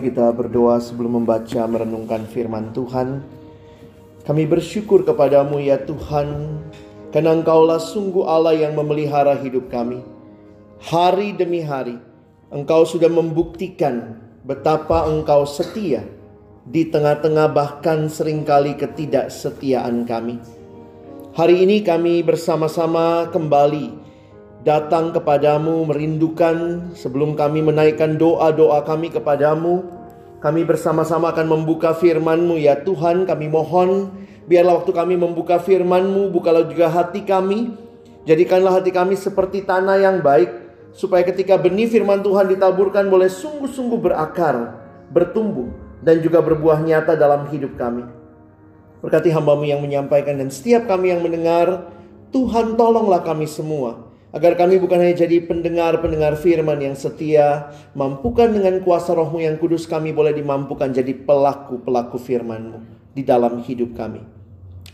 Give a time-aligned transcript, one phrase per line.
[0.00, 3.20] Mari kita berdoa sebelum membaca merenungkan firman Tuhan.
[4.24, 6.56] Kami bersyukur kepadamu ya Tuhan,
[7.12, 10.00] karena Engkaulah sungguh Allah yang memelihara hidup kami.
[10.80, 12.00] Hari demi hari,
[12.48, 16.00] Engkau sudah membuktikan betapa Engkau setia
[16.64, 20.40] di tengah-tengah bahkan sering kali ketidaksetiaan kami.
[21.36, 23.99] Hari ini kami bersama-sama kembali
[24.60, 30.00] datang kepadamu merindukan sebelum kami menaikkan doa-doa kami kepadamu.
[30.40, 34.08] Kami bersama-sama akan membuka firman-Mu ya Tuhan kami mohon
[34.48, 37.76] biarlah waktu kami membuka firman-Mu bukalah juga hati kami.
[38.24, 40.48] Jadikanlah hati kami seperti tanah yang baik
[40.96, 44.80] supaya ketika benih firman Tuhan ditaburkan boleh sungguh-sungguh berakar,
[45.12, 48.04] bertumbuh dan juga berbuah nyata dalam hidup kami.
[49.00, 51.88] Berkati hambamu yang menyampaikan dan setiap kami yang mendengar,
[52.32, 58.78] Tuhan tolonglah kami semua Agar kami bukan hanya jadi pendengar-pendengar firman yang setia, mampukan dengan
[58.78, 62.78] kuasa rohmu yang kudus kami boleh dimampukan jadi pelaku-pelaku firmanmu
[63.10, 64.22] di dalam hidup kami.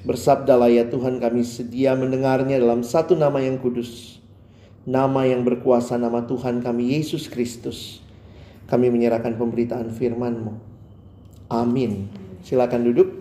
[0.08, 4.22] Bersabdalah ya Tuhan kami sedia mendengarnya dalam satu nama yang kudus.
[4.88, 8.00] Nama yang berkuasa nama Tuhan kami Yesus Kristus.
[8.72, 10.56] Kami menyerahkan pemberitaan firmanmu.
[11.52, 12.08] Amin.
[12.40, 13.20] Silakan duduk.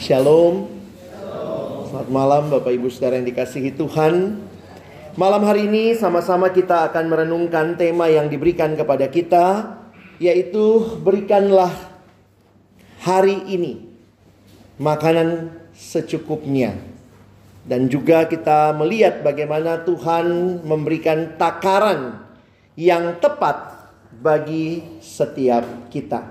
[0.00, 0.71] Shalom.
[1.92, 4.40] Selamat malam Bapak Ibu Saudara yang dikasihi Tuhan.
[5.12, 9.76] Malam hari ini sama-sama kita akan merenungkan tema yang diberikan kepada kita
[10.16, 11.68] yaitu berikanlah
[12.96, 13.92] hari ini
[14.80, 16.80] makanan secukupnya.
[17.68, 22.24] Dan juga kita melihat bagaimana Tuhan memberikan takaran
[22.72, 23.68] yang tepat
[24.16, 26.24] bagi setiap kita.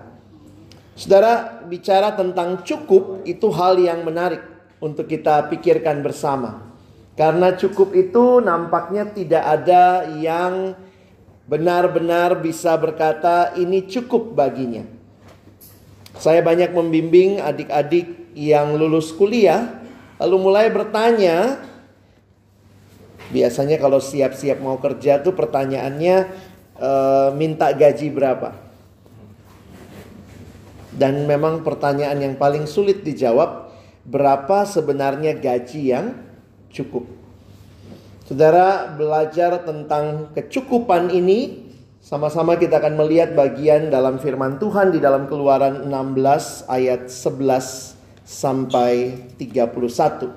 [0.98, 4.51] Saudara bicara tentang cukup itu hal yang menarik
[4.82, 6.74] untuk kita pikirkan bersama.
[7.14, 10.74] Karena cukup itu nampaknya tidak ada yang
[11.46, 14.82] benar-benar bisa berkata ini cukup baginya.
[16.18, 19.84] Saya banyak membimbing adik-adik yang lulus kuliah
[20.18, 21.60] lalu mulai bertanya
[23.34, 26.16] biasanya kalau siap-siap mau kerja tuh pertanyaannya
[26.80, 26.92] e,
[27.36, 28.56] minta gaji berapa?
[30.92, 33.61] Dan memang pertanyaan yang paling sulit dijawab
[34.06, 36.18] berapa sebenarnya gaji yang
[36.74, 37.06] cukup.
[38.26, 41.68] Saudara belajar tentang kecukupan ini
[42.02, 49.22] sama-sama kita akan melihat bagian dalam firman Tuhan di dalam Keluaran 16 ayat 11 sampai
[49.38, 50.32] 31.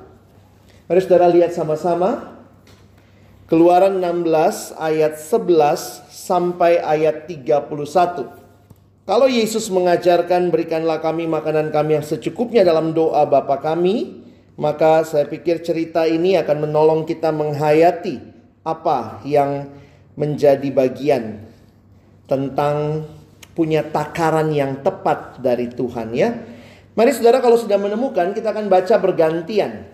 [0.84, 2.36] Mari Saudara lihat sama-sama.
[3.48, 8.43] Keluaran 16 ayat 11 sampai ayat 31.
[9.04, 14.24] Kalau Yesus mengajarkan berikanlah kami makanan kami yang secukupnya dalam doa Bapa kami,
[14.56, 18.16] maka saya pikir cerita ini akan menolong kita menghayati
[18.64, 19.68] apa yang
[20.16, 21.44] menjadi bagian
[22.24, 23.04] tentang
[23.52, 26.40] punya takaran yang tepat dari Tuhan ya.
[26.96, 29.84] Mari saudara kalau sudah menemukan kita akan baca bergantian.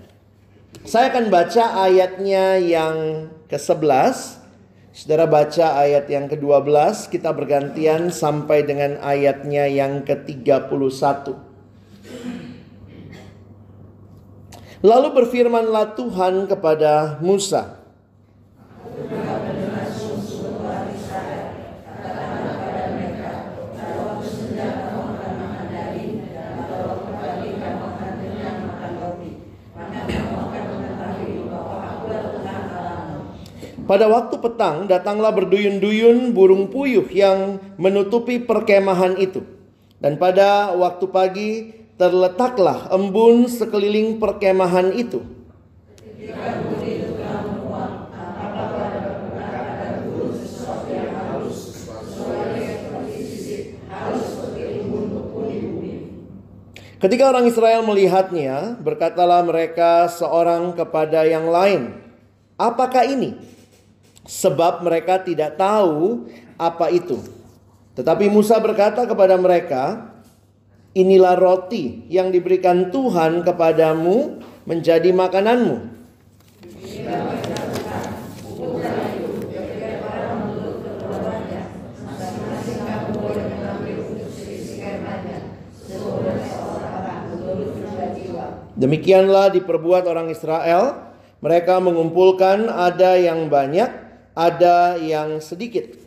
[0.86, 4.39] Saya akan baca ayatnya yang ke-11
[4.90, 11.30] Saudara baca ayat yang ke-12, kita bergantian sampai dengan ayatnya yang ke-31.
[14.82, 17.79] Lalu berfirmanlah Tuhan kepada Musa,
[33.90, 39.42] Pada waktu petang datanglah berduyun-duyun burung puyuh yang menutupi perkemahan itu.
[39.98, 41.50] Dan pada waktu pagi
[41.98, 45.26] terletaklah embun sekeliling perkemahan itu.
[57.02, 61.98] Ketika orang Israel melihatnya, berkatalah mereka seorang kepada yang lain,
[62.54, 63.58] "Apakah ini?"
[64.30, 67.18] Sebab mereka tidak tahu apa itu.
[67.98, 70.14] Tetapi Musa berkata kepada mereka,
[70.94, 74.38] "Inilah roti yang diberikan Tuhan kepadamu
[74.70, 75.98] menjadi makananmu."
[88.80, 91.12] Demikianlah diperbuat orang Israel.
[91.44, 96.00] Mereka mengumpulkan ada yang banyak ada yang sedikit.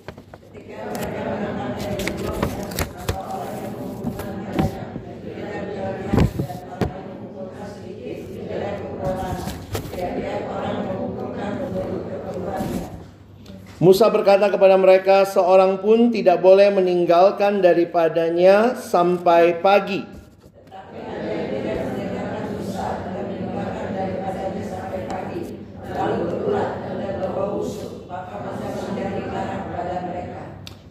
[13.84, 20.23] Musa berkata kepada mereka, seorang pun tidak boleh meninggalkan daripadanya sampai pagi.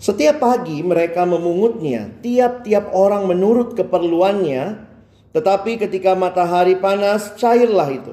[0.02, 4.82] Setiap pagi mereka memungutnya, tiap-tiap orang menurut keperluannya,
[5.30, 8.10] tetapi ketika matahari panas, cairlah itu.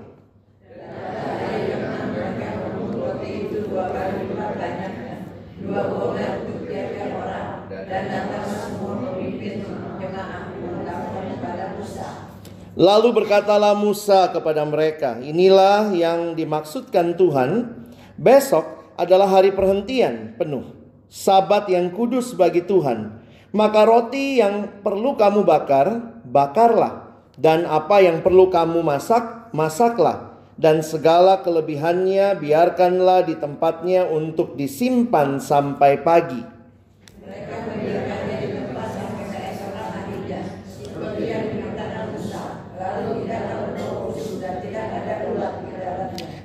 [12.78, 17.82] Lalu berkatalah Musa kepada mereka, "Inilah yang dimaksudkan Tuhan.
[18.14, 20.79] Besok adalah hari perhentian penuh
[21.10, 23.18] sabat yang kudus bagi Tuhan.
[23.50, 27.10] Maka roti yang perlu kamu bakar, bakarlah.
[27.34, 30.38] Dan apa yang perlu kamu masak, masaklah.
[30.54, 36.42] Dan segala kelebihannya biarkanlah di tempatnya untuk disimpan sampai pagi.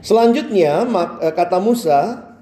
[0.04, 0.85] Selanjutnya
[1.25, 2.33] eh, kata Musa,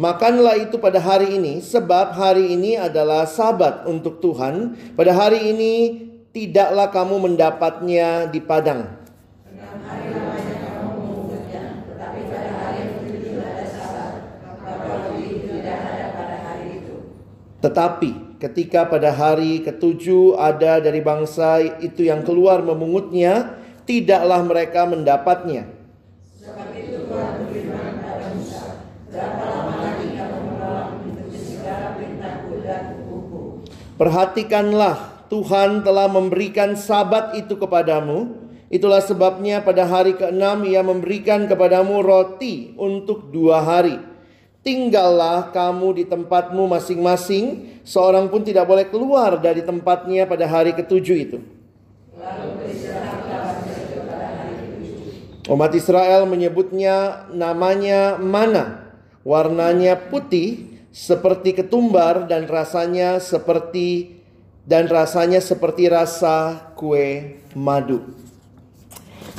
[0.00, 4.72] makanlah itu pada hari ini sebab hari ini adalah sabat untuk Tuhan.
[4.96, 5.74] Pada hari ini
[6.32, 8.96] tidaklah kamu mendapatnya di padang.
[17.60, 23.52] Tetapi ketika pada hari ketujuh ada dari bangsa itu yang keluar memungutnya,
[23.84, 25.68] tidaklah mereka mendapatnya.
[34.00, 38.48] Perhatikanlah, Tuhan telah memberikan sabat itu kepadamu.
[38.72, 44.00] Itulah sebabnya pada hari keenam ia memberikan kepadamu roti untuk dua hari.
[44.64, 51.16] Tinggallah kamu di tempatmu masing-masing, seorang pun tidak boleh keluar dari tempatnya pada hari ketujuh
[51.20, 51.38] itu.
[55.44, 58.96] Umat Israel menyebutnya namanya mana,
[59.28, 64.18] warnanya putih seperti ketumbar dan rasanya seperti
[64.66, 68.20] dan rasanya seperti rasa kue madu.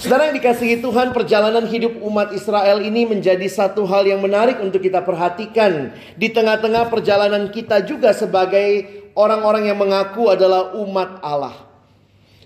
[0.01, 4.81] Saudara yang dikasihi Tuhan, perjalanan hidup umat Israel ini menjadi satu hal yang menarik untuk
[4.81, 11.70] kita perhatikan di tengah-tengah perjalanan kita juga sebagai orang-orang yang mengaku adalah umat Allah.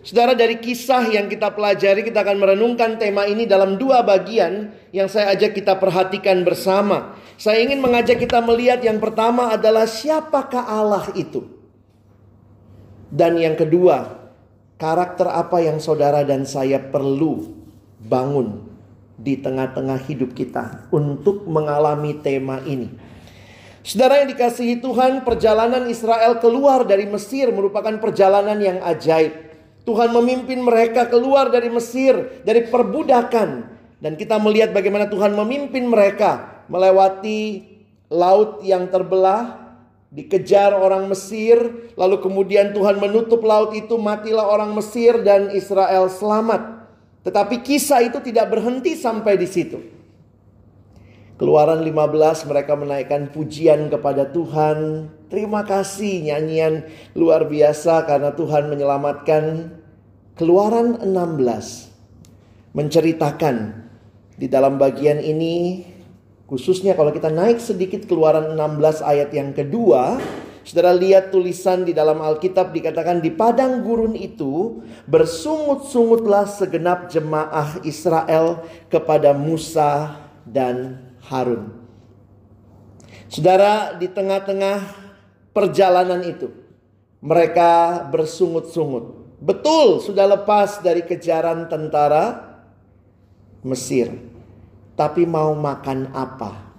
[0.06, 5.10] Saudara dari kisah yang kita pelajari kita akan merenungkan tema ini dalam dua bagian yang
[5.10, 7.18] saya ajak kita perhatikan bersama.
[7.42, 11.50] Saya ingin mengajak kita melihat yang pertama adalah siapakah Allah itu.
[13.10, 14.30] Dan yang kedua,
[14.78, 17.58] karakter apa yang saudara dan saya perlu
[17.98, 18.62] bangun
[19.18, 22.94] di tengah-tengah hidup kita untuk mengalami tema ini.
[23.82, 29.45] Saudara yang dikasihi Tuhan, perjalanan Israel keluar dari Mesir merupakan perjalanan yang ajaib.
[29.86, 33.77] Tuhan memimpin mereka keluar dari Mesir, dari perbudakan.
[34.01, 37.63] Dan kita melihat bagaimana Tuhan memimpin mereka melewati
[38.10, 39.77] laut yang terbelah,
[40.10, 41.58] dikejar orang Mesir,
[41.94, 46.86] lalu kemudian Tuhan menutup laut itu, matilah orang Mesir dan Israel selamat.
[47.25, 49.82] Tetapi kisah itu tidak berhenti sampai di situ.
[51.36, 55.10] Keluaran 15 mereka menaikkan pujian kepada Tuhan.
[55.27, 56.86] Terima kasih nyanyian
[57.17, 59.44] luar biasa karena Tuhan menyelamatkan.
[60.36, 63.88] Keluaran 16 menceritakan
[64.36, 65.88] di dalam bagian ini
[66.46, 70.22] Khususnya kalau kita naik sedikit keluaran 16 ayat yang kedua,
[70.65, 78.65] Saudara lihat tulisan di dalam Alkitab dikatakan di padang gurun itu bersungut-sungutlah segenap jemaah Israel
[78.89, 81.70] kepada Musa dan Harun.
[83.29, 85.05] Saudara di tengah-tengah
[85.56, 86.52] perjalanan itu
[87.24, 89.24] mereka bersungut-sungut.
[89.40, 92.54] Betul sudah lepas dari kejaran tentara
[93.66, 94.14] Mesir.
[94.94, 96.76] Tapi mau makan apa?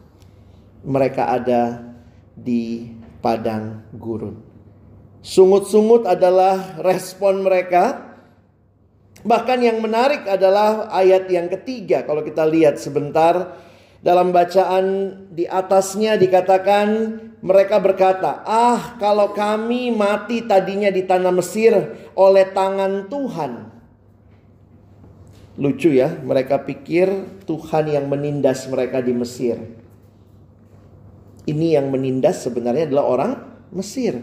[0.87, 1.83] Mereka ada
[2.33, 2.87] di
[3.19, 4.39] padang gurun.
[5.27, 8.15] Sungut-sungut adalah respon mereka.
[9.27, 12.07] Bahkan yang menarik adalah ayat yang ketiga.
[12.07, 13.59] Kalau kita lihat sebentar
[14.07, 14.87] dalam bacaan
[15.35, 21.75] di atasnya dikatakan mereka berkata, "Ah, kalau kami mati tadinya di tanah Mesir
[22.15, 23.53] oleh tangan Tuhan."
[25.59, 27.11] Lucu ya, mereka pikir
[27.51, 29.59] Tuhan yang menindas mereka di Mesir.
[31.51, 33.33] Ini yang menindas sebenarnya adalah orang
[33.75, 34.23] Mesir.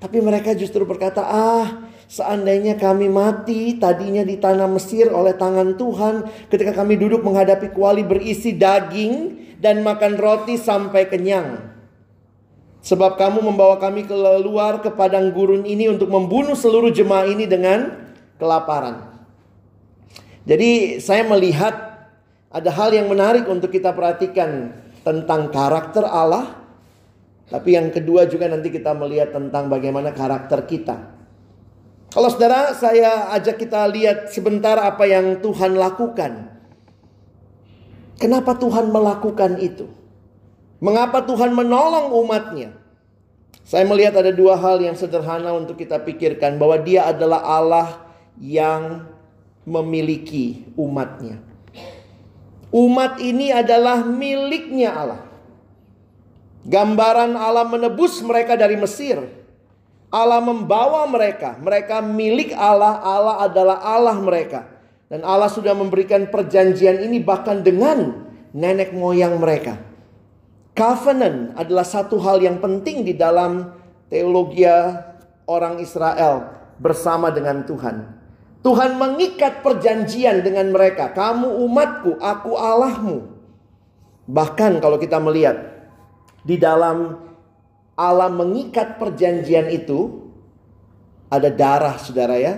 [0.00, 6.26] Tapi mereka justru berkata, "Ah, seandainya kami mati tadinya di tanah Mesir oleh tangan Tuhan,
[6.50, 11.70] ketika kami duduk menghadapi kuali berisi daging dan makan roti sampai kenyang."
[12.80, 17.92] Sebab kamu membawa kami keluar ke padang gurun ini untuk membunuh seluruh jemaah ini dengan
[18.40, 19.04] kelaparan.
[20.48, 21.76] Jadi saya melihat
[22.48, 24.72] ada hal yang menarik untuk kita perhatikan
[25.04, 26.56] tentang karakter Allah.
[27.52, 31.19] Tapi yang kedua juga nanti kita melihat tentang bagaimana karakter kita.
[32.10, 36.50] Kalau saudara saya ajak kita lihat sebentar apa yang Tuhan lakukan.
[38.18, 39.86] Kenapa Tuhan melakukan itu?
[40.82, 42.74] Mengapa Tuhan menolong umatnya?
[43.62, 47.88] Saya melihat ada dua hal yang sederhana untuk kita pikirkan bahwa dia adalah Allah
[48.42, 49.06] yang
[49.62, 51.38] memiliki umatnya.
[52.74, 55.22] Umat ini adalah miliknya Allah.
[56.66, 59.39] Gambaran Allah menebus mereka dari Mesir.
[60.10, 64.66] Allah membawa mereka, mereka milik Allah, Allah adalah Allah mereka.
[65.06, 69.78] Dan Allah sudah memberikan perjanjian ini bahkan dengan nenek moyang mereka.
[70.74, 73.74] Covenant adalah satu hal yang penting di dalam
[74.06, 74.66] teologi
[75.46, 76.46] orang Israel
[76.78, 77.96] bersama dengan Tuhan.
[78.60, 81.10] Tuhan mengikat perjanjian dengan mereka.
[81.10, 83.18] Kamu umatku, aku Allahmu.
[84.30, 85.58] Bahkan kalau kita melihat
[86.44, 87.29] di dalam
[88.00, 90.24] Allah mengikat perjanjian itu
[91.28, 92.56] ada darah saudara ya.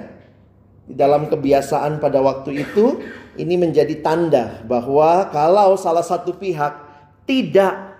[0.86, 3.02] Di dalam kebiasaan pada waktu itu
[3.34, 6.78] ini menjadi tanda bahwa kalau salah satu pihak
[7.26, 7.98] tidak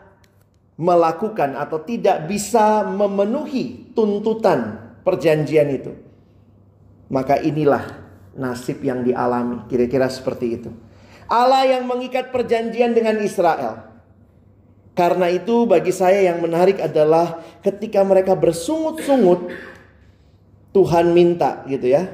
[0.79, 5.93] melakukan atau tidak bisa memenuhi tuntutan perjanjian itu.
[7.13, 8.03] Maka inilah
[8.39, 10.71] nasib yang dialami, kira-kira seperti itu.
[11.29, 13.92] Allah yang mengikat perjanjian dengan Israel.
[14.93, 19.49] Karena itu bagi saya yang menarik adalah ketika mereka bersungut-sungut
[20.77, 22.13] Tuhan minta gitu ya.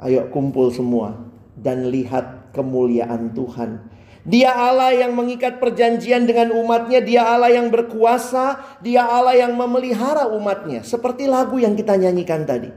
[0.00, 3.88] Ayo kumpul semua dan lihat kemuliaan Tuhan
[4.28, 7.00] dia Allah yang mengikat perjanjian dengan umatnya.
[7.00, 8.60] Dia Allah yang berkuasa.
[8.84, 10.84] Dia Allah yang memelihara umatnya.
[10.84, 12.68] Seperti lagu yang kita nyanyikan tadi.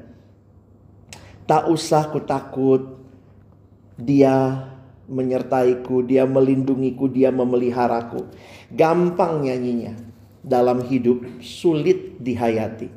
[1.43, 2.95] Tak usah ku takut.
[3.99, 4.70] Dia
[5.11, 6.07] menyertaiku.
[6.07, 7.11] Dia melindungiku.
[7.11, 8.31] Dia memeliharaku.
[8.71, 9.93] Gampang nyanyinya.
[10.41, 12.89] Dalam hidup sulit dihayati.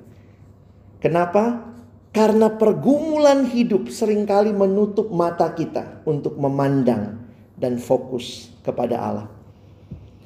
[1.03, 1.75] Kenapa?
[2.15, 7.21] Karena pergumulan hidup sering kali menutup mata kita untuk memandang
[7.59, 9.27] dan fokus kepada Allah.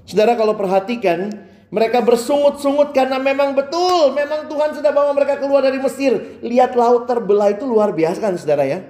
[0.07, 1.33] Saudara kalau perhatikan,
[1.69, 6.41] mereka bersungut-sungut karena memang betul, memang Tuhan sudah bawa mereka keluar dari Mesir.
[6.41, 8.81] Lihat laut terbelah itu luar biasa kan saudara ya.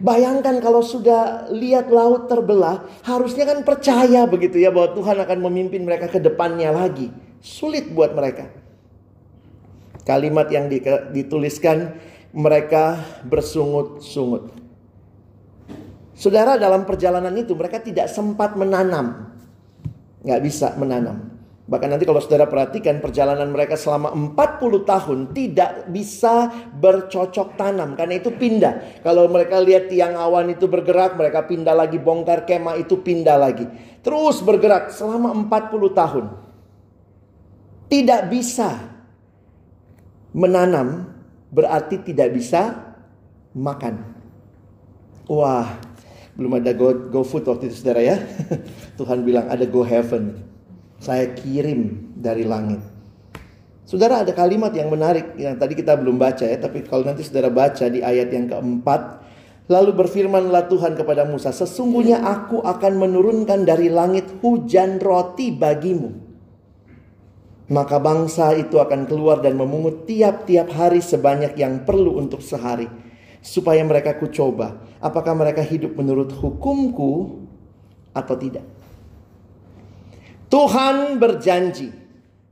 [0.00, 5.84] Bayangkan kalau sudah lihat laut terbelah, harusnya kan percaya begitu ya bahwa Tuhan akan memimpin
[5.84, 7.12] mereka ke depannya lagi.
[7.44, 8.48] Sulit buat mereka.
[10.08, 10.72] Kalimat yang
[11.12, 12.00] dituliskan,
[12.32, 12.96] mereka
[13.28, 14.56] bersungut-sungut.
[16.16, 19.36] Saudara dalam perjalanan itu mereka tidak sempat menanam.
[20.24, 21.39] Nggak bisa menanam.
[21.70, 27.94] Bahkan nanti kalau saudara perhatikan perjalanan mereka selama 40 tahun tidak bisa bercocok tanam.
[27.94, 28.98] Karena itu pindah.
[29.06, 32.02] Kalau mereka lihat tiang awan itu bergerak mereka pindah lagi.
[32.02, 33.70] Bongkar kemah itu pindah lagi.
[34.02, 36.24] Terus bergerak selama 40 tahun.
[37.86, 38.90] Tidak bisa
[40.34, 41.06] menanam
[41.54, 42.82] berarti tidak bisa
[43.54, 44.10] makan.
[45.30, 45.70] Wah,
[46.34, 48.18] belum ada go, go food waktu itu saudara ya.
[48.98, 50.49] Tuhan bilang ada go heaven.
[51.00, 52.84] Saya kirim dari langit.
[53.88, 56.60] Saudara ada kalimat yang menarik yang tadi kita belum baca ya.
[56.60, 59.18] Tapi kalau nanti saudara baca di ayat yang keempat.
[59.70, 61.54] Lalu berfirmanlah Tuhan kepada Musa.
[61.54, 66.10] Sesungguhnya aku akan menurunkan dari langit hujan roti bagimu.
[67.70, 72.90] Maka bangsa itu akan keluar dan memungut tiap-tiap hari sebanyak yang perlu untuk sehari
[73.40, 77.46] supaya mereka kucoba apakah mereka hidup menurut hukumku
[78.12, 78.79] atau tidak.
[80.50, 81.94] Tuhan berjanji.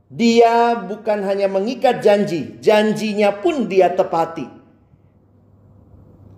[0.09, 4.47] Dia bukan hanya mengikat janji, janjinya pun dia tepati.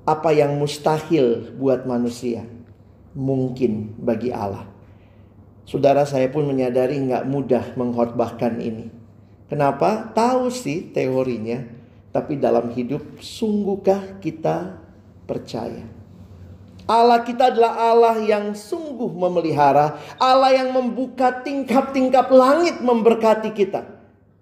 [0.03, 2.43] Apa yang mustahil buat manusia,
[3.15, 4.67] mungkin bagi Allah.
[5.63, 8.91] Saudara saya pun menyadari nggak mudah mengkhotbahkan ini.
[9.47, 10.11] Kenapa?
[10.11, 11.63] Tahu sih teorinya,
[12.11, 14.83] tapi dalam hidup, sungguhkah kita
[15.23, 16.00] percaya?
[16.91, 23.87] Allah kita adalah Allah yang sungguh memelihara, Allah yang membuka tingkap-tingkap langit memberkati kita.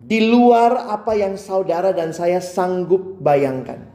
[0.02, 3.86] Di luar apa yang saudara dan saya sanggup bayangkan.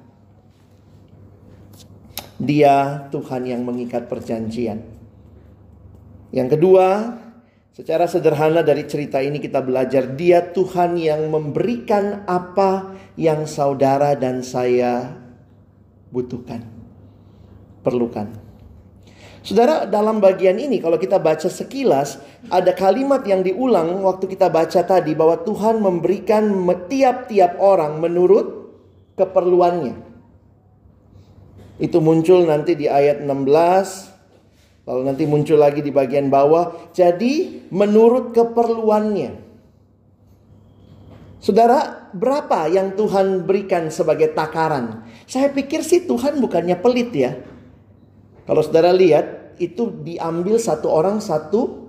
[2.38, 4.86] Dia Tuhan yang mengikat perjanjian.
[6.30, 6.86] Yang kedua,
[7.74, 14.46] Secara sederhana dari cerita ini kita belajar dia Tuhan yang memberikan apa yang saudara dan
[14.46, 15.10] saya
[16.14, 16.62] butuhkan,
[17.82, 18.43] perlukan.
[19.44, 22.16] Saudara, dalam bagian ini kalau kita baca sekilas
[22.48, 26.48] ada kalimat yang diulang waktu kita baca tadi bahwa Tuhan memberikan
[26.88, 28.72] tiap-tiap orang menurut
[29.20, 30.00] keperluannya.
[31.76, 34.14] Itu muncul nanti di ayat 16
[34.85, 36.92] Lalu nanti muncul lagi di bagian bawah.
[36.92, 39.40] Jadi menurut keperluannya.
[41.40, 45.04] Saudara, berapa yang Tuhan berikan sebagai takaran?
[45.28, 47.33] Saya pikir sih Tuhan bukannya pelit ya.
[48.44, 51.88] Kalau saudara lihat, itu diambil satu orang satu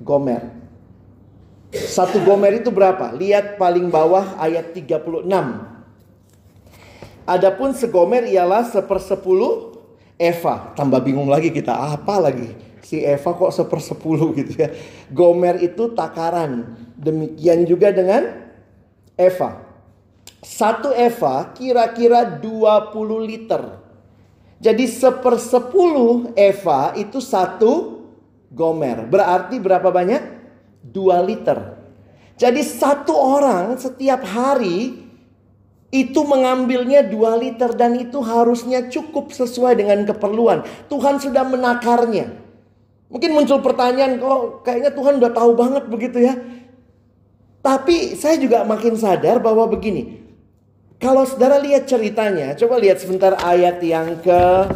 [0.00, 0.54] gomer.
[1.72, 3.16] Satu gomer itu berapa?
[3.16, 5.24] Lihat paling bawah ayat 36.
[7.22, 9.72] Adapun segomer ialah sepersepuluh
[10.20, 10.74] Eva.
[10.76, 12.52] Tambah bingung lagi kita, apa lagi?
[12.82, 14.68] Si Eva kok sepersepuluh gitu ya.
[15.08, 16.76] Gomer itu takaran.
[16.98, 18.52] Demikian juga dengan
[19.16, 19.64] Eva.
[20.42, 23.81] Satu Eva kira-kira 20 liter.
[24.62, 27.98] Jadi sepersepuluh Eva itu satu
[28.54, 29.02] gomer.
[29.10, 30.22] Berarti berapa banyak?
[30.86, 31.82] 2 liter.
[32.38, 35.02] Jadi satu orang setiap hari
[35.90, 40.62] itu mengambilnya 2 liter dan itu harusnya cukup sesuai dengan keperluan.
[40.86, 42.38] Tuhan sudah menakarnya.
[43.10, 46.38] Mungkin muncul pertanyaan kok kayaknya Tuhan udah tahu banget begitu ya.
[47.62, 50.21] Tapi saya juga makin sadar bahwa begini.
[51.02, 54.70] Kalau saudara lihat ceritanya, coba lihat sebentar ayat yang ke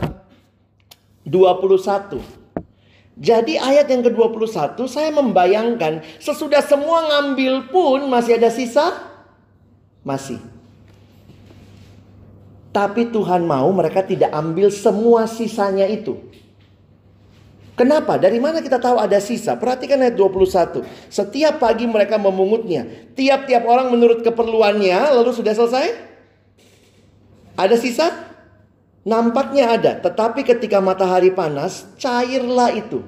[1.22, 2.18] 21.
[3.14, 8.90] Jadi ayat yang ke-21 saya membayangkan sesudah semua ngambil pun masih ada sisa?
[10.02, 10.42] Masih.
[12.74, 16.18] Tapi Tuhan mau mereka tidak ambil semua sisanya itu.
[17.78, 18.18] Kenapa?
[18.18, 19.54] Dari mana kita tahu ada sisa?
[19.54, 20.82] Perhatikan ayat 21.
[21.06, 23.14] Setiap pagi mereka memungutnya.
[23.14, 26.15] Tiap-tiap orang menurut keperluannya lalu sudah selesai?
[27.57, 28.07] Ada sisa?
[29.07, 33.07] Nampaknya ada, tetapi ketika matahari panas, cairlah itu.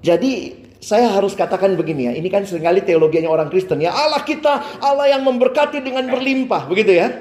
[0.00, 3.92] Jadi saya harus katakan begini ya, ini kan sering kali teologinya orang Kristen ya.
[3.92, 7.12] Allah kita, Allah yang memberkati dengan berlimpah, begitu ya.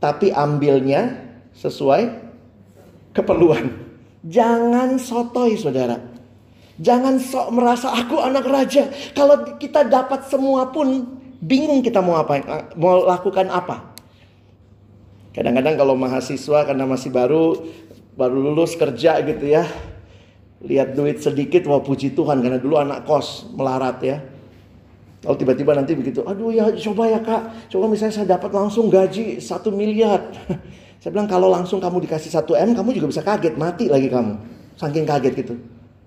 [0.00, 1.22] Tapi ambilnya
[1.54, 2.02] sesuai
[3.14, 3.68] keperluan.
[4.26, 6.00] Jangan sotoy saudara.
[6.80, 8.88] Jangan sok merasa aku anak raja.
[9.12, 12.38] Kalau kita dapat semua pun bingung kita mau apa,
[12.78, 13.92] mau lakukan apa.
[15.34, 17.58] Kadang-kadang kalau mahasiswa karena masih baru
[18.14, 19.66] baru lulus kerja gitu ya.
[20.62, 24.22] Lihat duit sedikit wah puji Tuhan karena dulu anak kos melarat ya.
[25.22, 29.38] Lalu tiba-tiba nanti begitu, aduh ya coba ya kak, coba misalnya saya dapat langsung gaji
[29.38, 30.34] satu miliar.
[31.02, 34.34] saya bilang kalau langsung kamu dikasih satu M, kamu juga bisa kaget, mati lagi kamu.
[34.74, 35.54] Saking kaget gitu.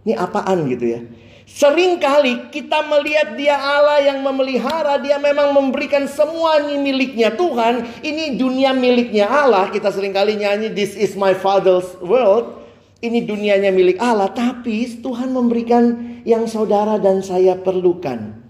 [0.04, 1.00] Ini apaan gitu ya.
[1.45, 7.86] Sering kali kita melihat dia Allah yang memelihara, dia memang memberikan semua ini miliknya Tuhan.
[8.01, 9.69] Ini dunia miliknya Allah.
[9.69, 12.65] Kita sering kali nyanyi This is my father's world.
[12.97, 18.41] Ini dunianya milik Allah, tapi Tuhan memberikan yang saudara dan saya perlukan.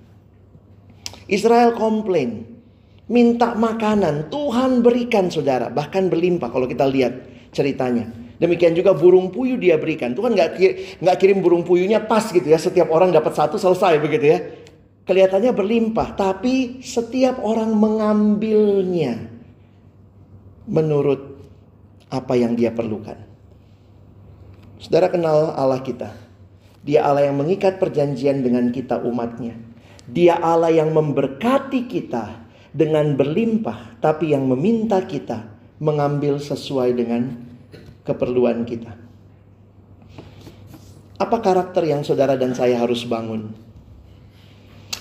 [1.28, 2.48] Israel komplain,
[3.12, 8.25] minta makanan, Tuhan berikan saudara, bahkan berlimpah kalau kita lihat ceritanya.
[8.36, 10.12] Demikian juga burung puyuh dia berikan.
[10.12, 10.50] Tuhan nggak
[11.00, 12.60] nggak kirim burung puyuhnya pas gitu ya.
[12.60, 14.40] Setiap orang dapat satu selesai begitu ya.
[15.06, 19.30] Kelihatannya berlimpah, tapi setiap orang mengambilnya
[20.66, 21.38] menurut
[22.10, 23.14] apa yang dia perlukan.
[24.82, 26.10] Saudara kenal Allah kita.
[26.86, 29.58] Dia Allah yang mengikat perjanjian dengan kita umatnya.
[30.06, 35.50] Dia Allah yang memberkati kita dengan berlimpah, tapi yang meminta kita
[35.82, 37.45] mengambil sesuai dengan
[38.06, 38.94] keperluan kita.
[41.16, 43.52] Apa karakter yang saudara dan saya harus bangun?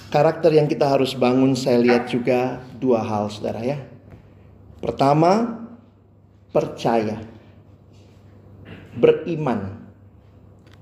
[0.08, 3.82] Karakter yang kita harus bangun saya lihat juga dua hal saudara ya.
[4.78, 5.58] Pertama,
[6.54, 7.18] percaya.
[8.94, 9.82] Beriman.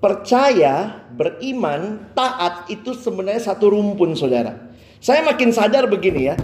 [0.04, 4.74] Percaya, beriman, taat itu sebenarnya satu rumpun saudara.
[5.00, 6.36] Saya makin sadar begini ya.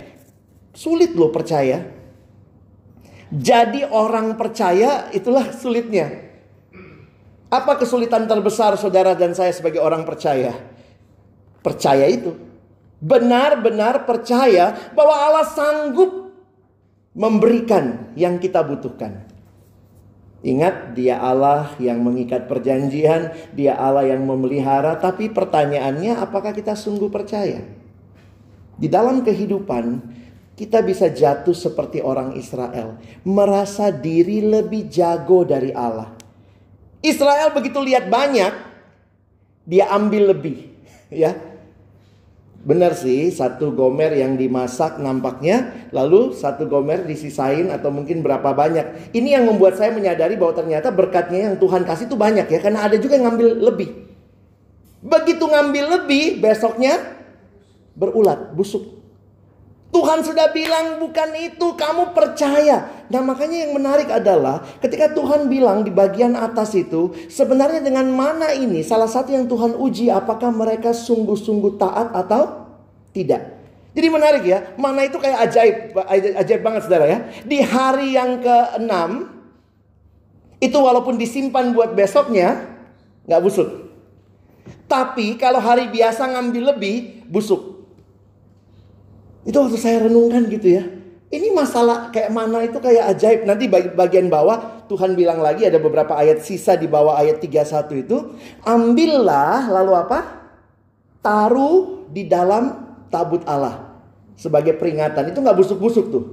[0.73, 1.98] Sulit loh percaya.
[3.29, 6.29] Jadi orang percaya itulah sulitnya.
[7.49, 10.53] Apa kesulitan terbesar saudara dan saya sebagai orang percaya?
[11.61, 12.37] Percaya itu.
[12.99, 16.33] Benar-benar percaya bahwa Allah sanggup
[17.17, 19.29] memberikan yang kita butuhkan.
[20.39, 27.11] Ingat, Dia Allah yang mengikat perjanjian, Dia Allah yang memelihara, tapi pertanyaannya, apakah kita sungguh
[27.11, 27.59] percaya?
[28.79, 29.99] Di dalam kehidupan,
[30.59, 36.19] kita bisa jatuh seperti orang Israel, merasa diri lebih jago dari Allah.
[36.99, 38.51] Israel begitu lihat banyak,
[39.63, 40.67] dia ambil lebih,
[41.15, 41.31] ya.
[42.59, 49.15] Benar sih, satu gomer yang dimasak nampaknya, lalu satu gomer disisain atau mungkin berapa banyak.
[49.15, 52.83] Ini yang membuat saya menyadari bahwa ternyata berkatnya yang Tuhan kasih itu banyak ya, karena
[52.83, 53.91] ada juga yang ngambil lebih.
[55.07, 56.99] Begitu ngambil lebih, besoknya
[57.95, 58.98] berulat, busuk.
[59.99, 62.87] Tuhan sudah bilang bukan itu, kamu percaya.
[63.11, 68.55] Nah makanya yang menarik adalah ketika Tuhan bilang di bagian atas itu, sebenarnya dengan mana
[68.55, 68.87] ini?
[68.87, 72.71] Salah satu yang Tuhan uji apakah mereka sungguh-sungguh taat atau
[73.11, 73.59] tidak.
[73.91, 75.77] Jadi menarik ya, mana itu kayak ajaib,
[76.47, 77.19] ajaib banget saudara ya.
[77.43, 78.95] Di hari yang ke-6,
[80.63, 82.71] itu walaupun disimpan buat besoknya,
[83.27, 83.67] nggak busuk.
[84.87, 87.78] Tapi kalau hari biasa ngambil lebih, busuk.
[89.49, 90.85] Itu waktu saya renungkan gitu ya.
[91.33, 93.41] Ini masalah kayak mana itu kayak ajaib.
[93.49, 98.37] Nanti bagian bawah Tuhan bilang lagi ada beberapa ayat sisa di bawah ayat 31 itu.
[98.65, 100.19] Ambillah lalu apa?
[101.25, 103.89] Taruh di dalam tabut Allah.
[104.37, 105.33] Sebagai peringatan.
[105.33, 106.25] Itu nggak busuk-busuk tuh.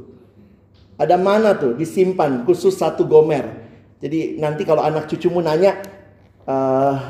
[0.96, 3.64] Ada mana tuh disimpan khusus satu gomer.
[4.00, 5.76] Jadi nanti kalau anak cucumu nanya,
[6.48, 6.56] e,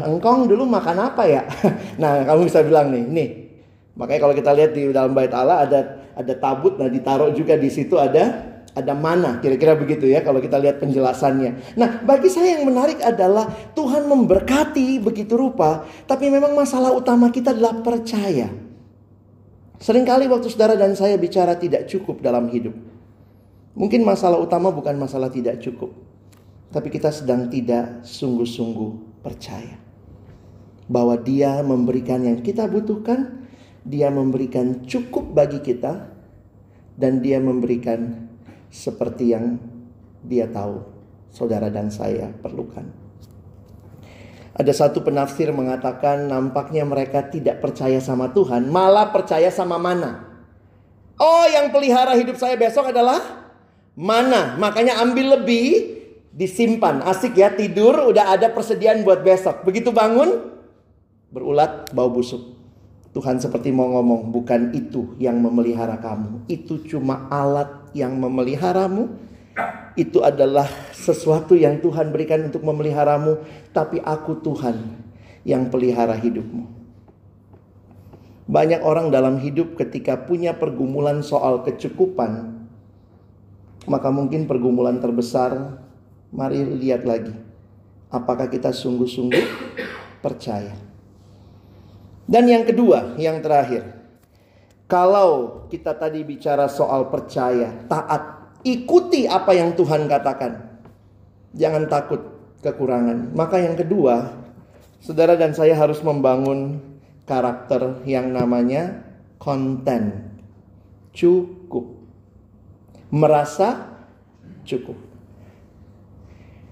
[0.05, 1.45] engkong dulu makan apa ya?
[2.01, 3.29] nah kamu bisa bilang nih, nih.
[3.95, 5.79] Makanya kalau kita lihat di dalam bait Allah ada
[6.15, 10.59] ada tabut, nah ditaruh juga di situ ada ada mana kira-kira begitu ya kalau kita
[10.59, 11.79] lihat penjelasannya.
[11.79, 17.55] Nah, bagi saya yang menarik adalah Tuhan memberkati begitu rupa, tapi memang masalah utama kita
[17.55, 18.51] adalah percaya.
[19.79, 22.75] Seringkali waktu saudara dan saya bicara tidak cukup dalam hidup.
[23.75, 25.91] Mungkin masalah utama bukan masalah tidak cukup,
[26.71, 29.79] tapi kita sedang tidak sungguh-sungguh percaya
[30.87, 33.44] bahwa Dia memberikan yang kita butuhkan,
[33.85, 36.09] Dia memberikan cukup bagi kita,
[36.97, 38.27] dan Dia memberikan
[38.73, 39.61] seperti yang
[40.25, 40.81] dia tahu
[41.29, 42.83] saudara dan saya perlukan.
[44.55, 50.31] Ada satu penafsir mengatakan nampaknya mereka tidak percaya sama Tuhan, malah percaya sama mana.
[51.19, 53.19] Oh, yang pelihara hidup saya besok adalah
[53.95, 54.55] mana.
[54.55, 55.99] Makanya ambil lebih,
[56.31, 57.03] disimpan.
[57.03, 59.67] Asik ya, tidur udah ada persediaan buat besok.
[59.67, 60.55] Begitu bangun,
[61.31, 62.54] berulat bau busuk.
[63.15, 66.51] Tuhan seperti mau ngomong, bukan itu yang memelihara kamu.
[66.51, 69.07] Itu cuma alat yang memeliharamu.
[69.95, 73.39] Itu adalah sesuatu yang Tuhan berikan untuk memeliharamu,
[73.71, 74.99] tapi aku Tuhan
[75.47, 76.67] yang pelihara hidupmu.
[78.51, 82.67] Banyak orang dalam hidup ketika punya pergumulan soal kecukupan,
[83.87, 85.79] maka mungkin pergumulan terbesar,
[86.35, 87.31] mari lihat lagi.
[88.11, 89.45] Apakah kita sungguh-sungguh
[90.19, 90.75] percaya?
[92.25, 93.95] Dan yang kedua, yang terakhir,
[94.85, 100.77] kalau kita tadi bicara soal percaya, taat, ikuti apa yang Tuhan katakan.
[101.55, 102.21] Jangan takut
[102.65, 103.31] kekurangan.
[103.37, 104.33] Maka yang kedua,
[104.99, 106.81] saudara dan saya harus membangun
[107.29, 109.05] karakter yang namanya
[109.37, 110.33] konten.
[111.13, 111.95] Cukup.
[113.13, 113.95] Merasa
[114.65, 114.97] cukup.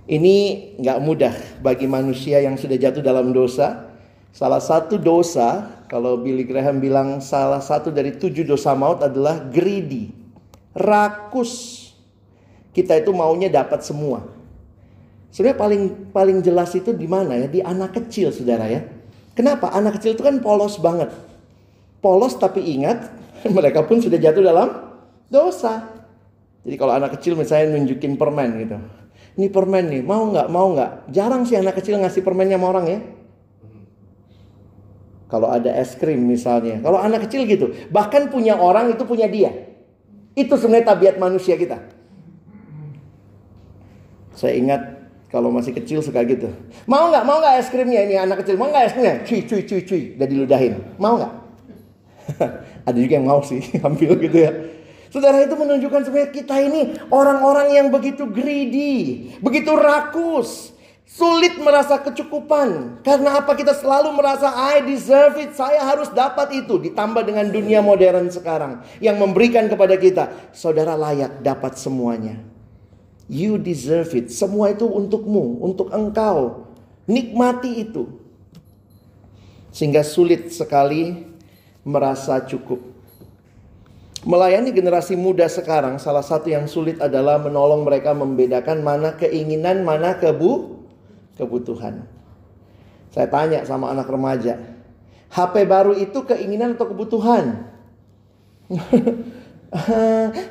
[0.03, 0.35] Ini
[0.83, 3.92] nggak mudah bagi manusia yang sudah jatuh dalam dosa.
[4.33, 10.09] Salah satu dosa kalau Billy Graham bilang salah satu dari tujuh dosa maut adalah greedy.
[10.73, 11.85] Rakus.
[12.73, 14.25] Kita itu maunya dapat semua.
[15.29, 17.45] Sebenarnya paling paling jelas itu di mana ya?
[17.45, 18.81] Di anak kecil, Saudara ya.
[19.37, 19.69] Kenapa?
[19.69, 21.13] Anak kecil itu kan polos banget.
[22.01, 23.13] Polos tapi ingat
[23.57, 24.97] mereka pun sudah jatuh dalam
[25.29, 25.93] dosa.
[26.65, 28.77] Jadi kalau anak kecil misalnya nunjukin permen gitu.
[29.37, 30.47] Ini permen nih, mau nggak?
[30.49, 31.13] Mau nggak?
[31.13, 32.99] Jarang sih anak kecil ngasih permennya sama orang ya.
[35.33, 36.77] Kalau ada es krim misalnya.
[36.77, 37.73] Kalau anak kecil gitu.
[37.89, 39.49] Bahkan punya orang itu punya dia.
[40.37, 41.81] Itu sebenarnya tabiat manusia kita.
[44.37, 44.81] Saya ingat
[45.33, 46.53] kalau masih kecil suka gitu.
[46.85, 47.25] Mau nggak?
[47.25, 48.61] Mau nggak es krimnya ini anak kecil?
[48.61, 49.15] Mau nggak es krimnya?
[49.25, 50.03] Cuy, cuy, cuy, cuy.
[50.21, 50.73] Udah diludahin.
[51.01, 51.33] Mau nggak?
[52.87, 54.53] ada juga yang mau sih ambil gitu ya.
[55.09, 60.72] Saudara itu menunjukkan sebenarnya kita ini orang-orang yang begitu greedy, begitu rakus,
[61.13, 62.97] Sulit merasa kecukupan.
[63.05, 65.53] Karena apa kita selalu merasa I deserve it.
[65.53, 66.81] Saya harus dapat itu.
[66.81, 68.81] Ditambah dengan dunia modern sekarang.
[68.97, 70.33] Yang memberikan kepada kita.
[70.57, 72.41] Saudara layak dapat semuanya.
[73.29, 74.33] You deserve it.
[74.33, 75.61] Semua itu untukmu.
[75.61, 76.65] Untuk engkau.
[77.05, 78.09] Nikmati itu.
[79.69, 81.29] Sehingga sulit sekali
[81.85, 82.81] merasa cukup.
[84.25, 90.15] Melayani generasi muda sekarang, salah satu yang sulit adalah menolong mereka membedakan mana keinginan, mana
[90.15, 90.82] kebu
[91.37, 92.05] kebutuhan.
[93.13, 94.57] Saya tanya sama anak remaja,
[95.33, 97.73] HP baru itu keinginan atau kebutuhan?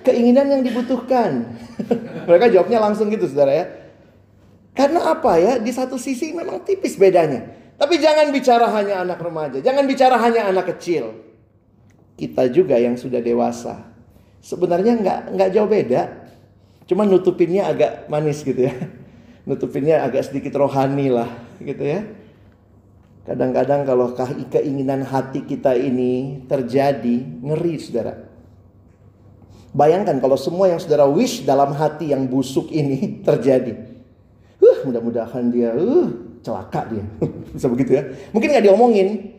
[0.07, 1.55] keinginan yang dibutuhkan.
[2.29, 3.67] Mereka jawabnya langsung gitu saudara ya.
[4.75, 5.59] Karena apa ya?
[5.63, 7.47] Di satu sisi memang tipis bedanya.
[7.79, 9.59] Tapi jangan bicara hanya anak remaja.
[9.63, 11.15] Jangan bicara hanya anak kecil.
[12.19, 13.91] Kita juga yang sudah dewasa.
[14.43, 16.03] Sebenarnya nggak nggak jauh beda.
[16.91, 18.75] Cuma nutupinnya agak manis gitu ya
[19.47, 22.01] nutupinnya agak sedikit rohani lah gitu ya.
[23.23, 24.11] Kadang-kadang kalau
[24.51, 28.19] keinginan hati kita ini terjadi, ngeri saudara.
[29.73, 33.79] Bayangkan kalau semua yang saudara wish dalam hati yang busuk ini terjadi.
[34.59, 36.11] Uh, mudah-mudahan dia, uh,
[36.43, 37.05] celaka dia.
[37.55, 38.03] Bisa begitu ya.
[38.35, 39.39] Mungkin nggak diomongin,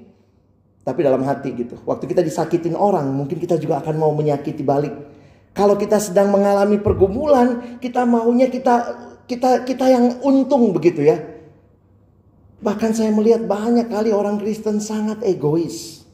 [0.87, 1.75] tapi dalam hati gitu.
[1.83, 4.95] Waktu kita disakitin orang, mungkin kita juga akan mau menyakiti balik.
[5.53, 8.95] Kalau kita sedang mengalami pergumulan, kita maunya kita
[9.33, 11.17] kita kita yang untung begitu ya.
[12.61, 16.05] Bahkan saya melihat banyak kali orang Kristen sangat egois.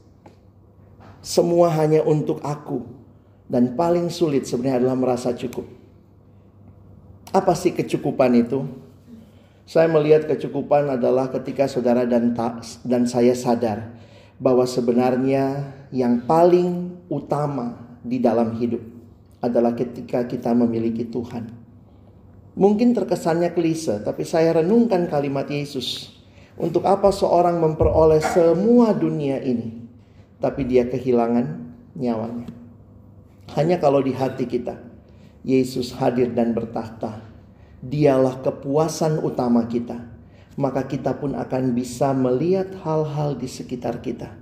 [1.19, 2.87] Semua hanya untuk aku.
[3.49, 5.67] Dan paling sulit sebenarnya adalah merasa cukup.
[7.35, 8.63] Apa sih kecukupan itu?
[9.67, 12.33] Saya melihat kecukupan adalah ketika saudara dan
[12.81, 13.93] dan saya sadar
[14.41, 18.81] bahwa sebenarnya yang paling utama di dalam hidup
[19.43, 21.58] adalah ketika kita memiliki Tuhan.
[22.59, 26.11] Mungkin terkesannya klise, tapi saya renungkan kalimat Yesus.
[26.59, 29.87] Untuk apa seorang memperoleh semua dunia ini,
[30.43, 31.55] tapi dia kehilangan
[31.95, 32.51] nyawanya?
[33.55, 34.75] Hanya kalau di hati kita,
[35.47, 37.23] Yesus hadir dan bertahta
[37.79, 39.95] dialah kepuasan utama kita,
[40.59, 44.35] maka kita pun akan bisa melihat hal-hal di sekitar kita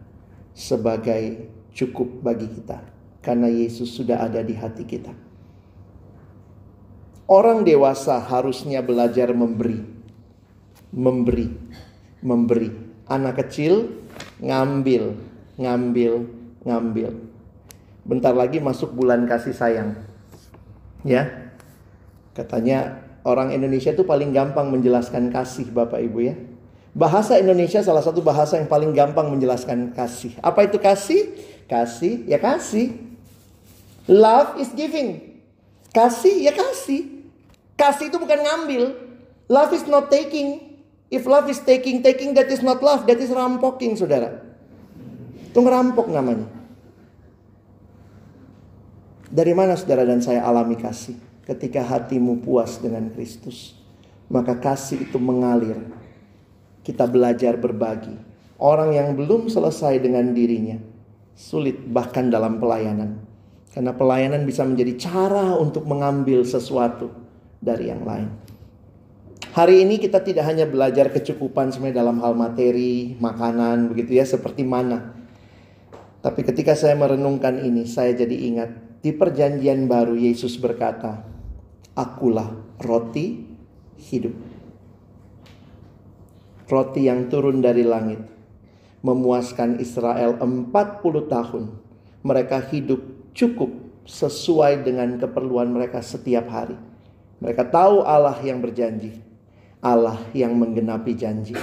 [0.58, 2.82] sebagai cukup bagi kita,
[3.22, 5.27] karena Yesus sudah ada di hati kita.
[7.28, 9.84] Orang dewasa harusnya belajar memberi,
[10.96, 11.52] memberi,
[12.24, 12.72] memberi.
[13.04, 13.92] Anak kecil
[14.40, 15.12] ngambil,
[15.60, 16.24] ngambil,
[16.64, 17.12] ngambil.
[18.08, 20.00] Bentar lagi masuk bulan kasih sayang,
[21.04, 21.52] ya.
[22.32, 26.36] Katanya orang Indonesia itu paling gampang menjelaskan kasih Bapak Ibu ya.
[26.96, 30.32] Bahasa Indonesia salah satu bahasa yang paling gampang menjelaskan kasih.
[30.40, 31.36] Apa itu kasih?
[31.68, 32.96] Kasih ya kasih.
[34.08, 35.36] Love is giving.
[35.92, 37.17] Kasih ya kasih.
[37.78, 38.84] Kasih itu bukan ngambil.
[39.48, 40.82] Love is not taking.
[41.08, 44.44] If love is taking, taking that is not love, that is rampoking saudara.
[45.48, 46.50] Itu ngerampok namanya.
[49.32, 51.28] Dari mana saudara dan saya alami kasih?
[51.48, 53.80] ketika hatimu puas dengan Kristus.
[54.28, 55.80] Maka kasih itu mengalir.
[56.84, 58.12] Kita belajar berbagi.
[58.60, 60.76] Orang yang belum selesai dengan dirinya
[61.38, 63.24] sulit bahkan dalam pelayanan.
[63.72, 67.14] Karena pelayanan bisa menjadi cara untuk mengambil sesuatu
[67.62, 68.30] dari yang lain.
[69.58, 74.62] Hari ini kita tidak hanya belajar kecukupan sebenarnya dalam hal materi, makanan, begitu ya, seperti
[74.62, 75.18] mana.
[76.22, 78.70] Tapi ketika saya merenungkan ini, saya jadi ingat
[79.02, 81.26] di perjanjian baru Yesus berkata,
[81.98, 83.46] akulah roti
[83.98, 84.38] hidup.
[86.70, 88.22] Roti yang turun dari langit.
[89.02, 90.70] Memuaskan Israel 40
[91.34, 91.64] tahun.
[92.22, 93.72] Mereka hidup cukup
[94.04, 96.87] sesuai dengan keperluan mereka setiap hari.
[97.38, 99.20] Mereka tahu Allah yang berjanji.
[99.82, 101.54] Allah yang menggenapi janji.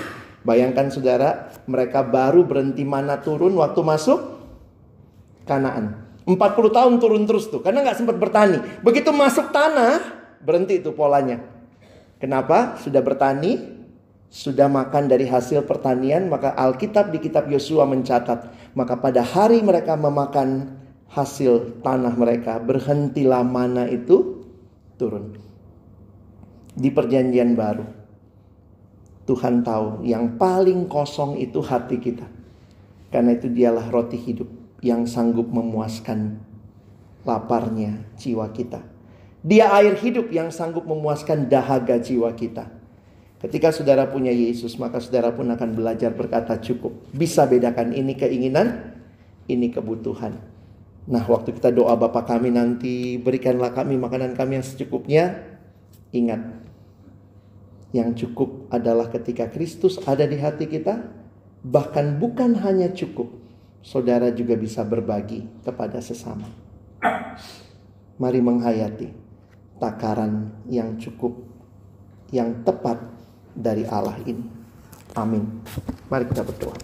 [0.47, 4.21] Bayangkan saudara, mereka baru berhenti mana turun waktu masuk
[5.45, 6.01] Kanaan.
[6.25, 6.41] 40
[6.73, 8.57] tahun turun terus tuh, karena nggak sempat bertani.
[8.81, 11.41] Begitu masuk tanah, Berhenti itu polanya.
[12.21, 12.77] Kenapa?
[12.77, 13.81] Sudah bertani,
[14.29, 19.97] sudah makan dari hasil pertanian, maka Alkitab di kitab Yosua mencatat, maka pada hari mereka
[19.97, 20.77] memakan
[21.09, 24.45] hasil tanah mereka, berhentilah mana itu
[25.01, 25.44] turun.
[26.75, 27.87] Di perjanjian baru,
[29.25, 32.27] Tuhan tahu yang paling kosong itu hati kita.
[33.09, 34.51] Karena itu dialah roti hidup
[34.83, 36.43] yang sanggup memuaskan
[37.23, 38.83] laparnya jiwa kita.
[39.45, 42.69] Dia air hidup yang sanggup memuaskan dahaga jiwa kita.
[43.45, 46.97] Ketika saudara punya Yesus, maka saudara pun akan belajar berkata cukup.
[47.13, 48.97] Bisa bedakan ini keinginan,
[49.45, 50.41] ini kebutuhan.
[51.05, 55.25] Nah, waktu kita doa Bapa kami nanti, berikanlah kami makanan kami yang secukupnya.
[56.17, 56.64] Ingat,
[57.95, 60.99] yang cukup adalah ketika Kristus ada di hati kita,
[61.63, 63.31] bahkan bukan hanya cukup,
[63.87, 66.51] saudara juga bisa berbagi kepada sesama.
[68.19, 69.09] Mari menghayati
[69.79, 71.39] takaran yang cukup,
[72.35, 72.99] yang tepat
[73.55, 74.43] dari Allah ini.
[75.15, 75.63] Amin.
[76.11, 76.75] Mari kita berdoa.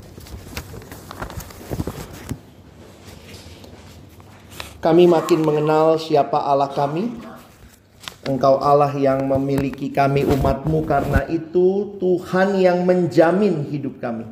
[4.80, 7.29] Kami makin mengenal siapa Allah kami.
[8.28, 14.28] Engkau Allah yang memiliki kami umatmu karena itu Tuhan yang menjamin hidup kami.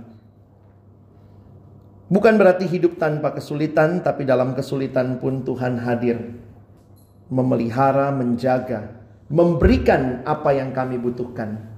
[2.08, 6.36] Bukan berarti hidup tanpa kesulitan, tapi dalam kesulitan pun Tuhan hadir
[7.28, 8.92] memelihara, menjaga,
[9.28, 11.68] memberikan apa yang kami butuhkan.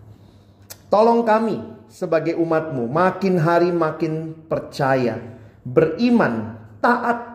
[0.91, 1.59] Tolong kami
[1.91, 5.19] sebagai umatmu makin hari makin percaya,
[5.67, 7.30] beriman, taat.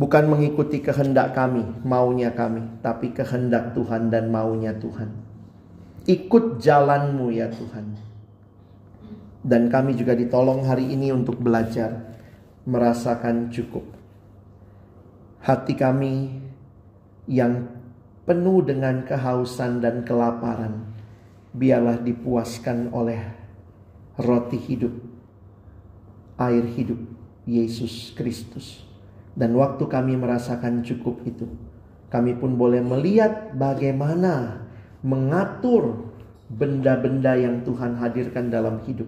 [0.00, 5.12] Bukan mengikuti kehendak kami, maunya kami, tapi kehendak Tuhan dan maunya Tuhan.
[6.08, 8.00] Ikut jalanmu ya Tuhan.
[9.44, 12.16] Dan kami juga ditolong hari ini untuk belajar
[12.64, 13.84] merasakan cukup.
[15.44, 16.32] Hati kami
[17.28, 17.68] yang
[18.24, 20.96] penuh dengan kehausan dan kelaparan,
[21.52, 23.20] biarlah dipuaskan oleh
[24.16, 24.96] roti hidup,
[26.40, 27.00] air hidup,
[27.44, 28.89] Yesus Kristus.
[29.34, 31.46] Dan waktu kami merasakan cukup itu,
[32.10, 34.66] kami pun boleh melihat bagaimana
[35.06, 36.10] mengatur
[36.50, 39.06] benda-benda yang Tuhan hadirkan dalam hidup,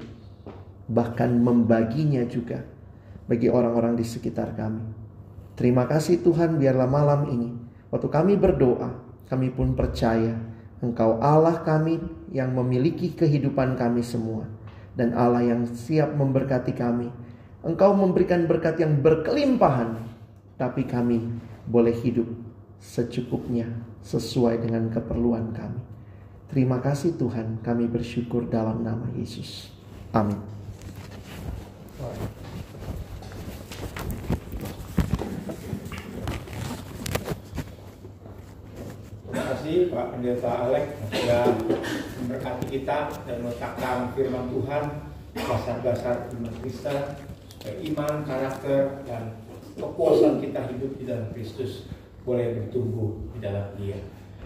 [0.86, 2.62] bahkan membaginya juga
[3.26, 4.86] bagi orang-orang di sekitar kami.
[5.58, 7.50] Terima kasih Tuhan, biarlah malam ini,
[7.90, 8.94] waktu kami berdoa,
[9.26, 10.38] kami pun percaya
[10.82, 12.02] Engkau Allah kami
[12.34, 14.50] yang memiliki kehidupan kami semua,
[14.98, 17.06] dan Allah yang siap memberkati kami.
[17.62, 19.94] Engkau memberikan berkat yang berkelimpahan,
[20.60, 21.20] tapi kami
[21.66, 22.28] boleh hidup
[22.82, 23.68] secukupnya
[24.02, 25.80] sesuai dengan keperluan kami.
[26.52, 29.72] Terima kasih Tuhan, kami bersyukur dalam nama Yesus.
[30.12, 30.36] Amin.
[39.32, 41.44] Terima kasih Pak Pendeta Alek sudah
[42.20, 44.84] memberkati kita dan meletakkan firman Tuhan
[45.32, 47.00] dasar-dasar iman Kristen
[47.70, 49.38] iman, karakter, dan
[49.76, 51.88] kepuasan kita hidup di dalam Kristus
[52.22, 53.98] boleh bertumbuh di dalam Dia.